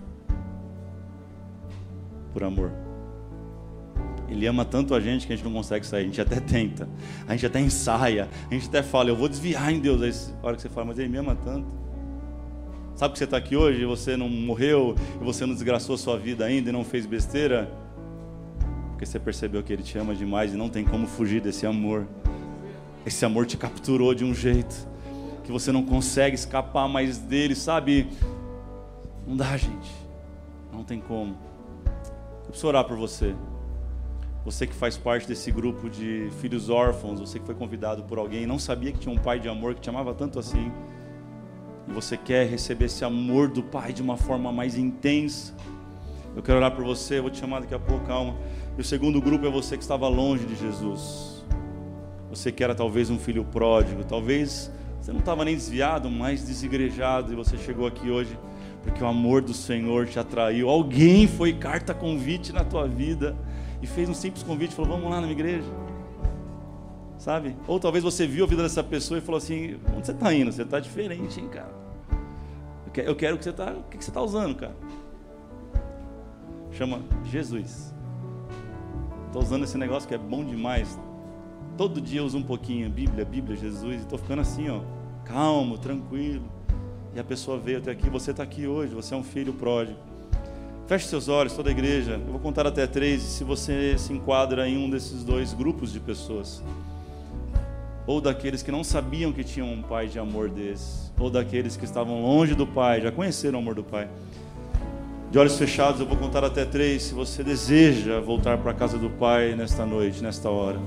[2.33, 2.71] Por amor.
[4.27, 6.01] Ele ama tanto a gente que a gente não consegue sair.
[6.01, 6.89] A gente até tenta,
[7.27, 10.01] a gente até ensaia, a gente até fala, eu vou desviar em Deus.
[10.01, 11.82] Aí, a hora que você fala, mas Ele me ama tanto.
[12.95, 16.17] Sabe que você está aqui hoje e você não morreu, e você não desgraçou sua
[16.17, 17.69] vida ainda e não fez besteira?
[18.89, 22.05] Porque você percebeu que Ele te ama demais e não tem como fugir desse amor.
[23.05, 24.87] Esse amor te capturou de um jeito
[25.43, 28.07] que você não consegue escapar mais dele, sabe?
[29.27, 29.91] Não dá, gente.
[30.71, 31.35] Não tem como.
[31.85, 33.35] Eu preciso orar por você.
[34.45, 38.45] Você que faz parte desse grupo de filhos órfãos, você que foi convidado por alguém,
[38.45, 40.92] não sabia que tinha um pai de amor que te amava tanto assim, e
[41.87, 45.53] você quer receber esse amor do pai de uma forma mais intensa.
[46.35, 48.35] Eu quero orar por você, vou te chamar daqui a pouco, calma.
[48.77, 51.43] E o segundo grupo é você que estava longe de Jesus.
[52.29, 57.33] Você que era talvez um filho pródigo, talvez você não estava nem desviado, mas desigrejado,
[57.33, 58.37] e você chegou aqui hoje
[58.81, 60.69] porque o amor do Senhor te atraiu.
[60.69, 63.35] Alguém foi carta convite na tua vida
[63.81, 65.67] e fez um simples convite, falou: "Vamos lá na minha igreja".
[67.17, 67.55] Sabe?
[67.67, 70.51] Ou talvez você viu a vida dessa pessoa e falou assim: "Onde você está indo?
[70.51, 71.83] Você está diferente, hein, cara?
[72.95, 74.75] Eu quero que você tá, o que você está usando, cara?"
[76.71, 77.93] Chama Jesus.
[79.27, 80.99] Estou usando esse negócio que é bom demais.
[81.77, 84.81] Todo dia eu uso um pouquinho Bíblia, Bíblia, Jesus, e estou ficando assim, ó,
[85.25, 86.43] calmo, tranquilo.
[87.15, 89.97] E a pessoa veio até aqui, você está aqui hoje, você é um filho pródigo.
[90.87, 92.13] Feche seus olhos, toda a igreja.
[92.13, 95.99] Eu vou contar até três, se você se enquadra em um desses dois grupos de
[95.99, 96.63] pessoas,
[98.05, 101.85] ou daqueles que não sabiam que tinham um pai de amor desse, ou daqueles que
[101.85, 104.07] estavam longe do pai, já conheceram o amor do pai.
[105.31, 107.03] De olhos fechados, eu vou contar até três.
[107.03, 110.79] Se você deseja voltar para a casa do pai nesta noite, nesta hora,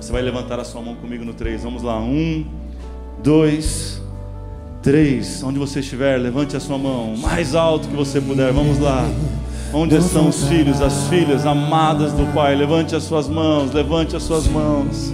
[0.00, 1.62] você vai levantar a sua mão comigo no três.
[1.62, 2.44] Vamos lá, um,
[3.22, 4.02] dois.
[4.82, 9.02] Três, onde você estiver, levante a sua mão, mais alto que você puder, vamos lá.
[9.72, 12.54] Onde estão os filhos, as filhas amadas do Pai?
[12.54, 15.13] Levante as suas mãos, levante as suas mãos.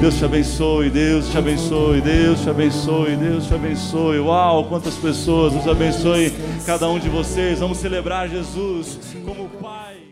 [0.00, 4.18] Deus te abençoe, Deus te abençoe, Deus te abençoe, Deus te abençoe.
[4.18, 6.32] Uau, quantas pessoas, Deus abençoe
[6.66, 7.60] cada um de vocês.
[7.60, 10.04] Vamos celebrar Jesus como Pai.